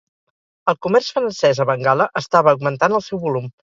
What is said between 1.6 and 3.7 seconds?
a Bengala estava augmentant el seu volum.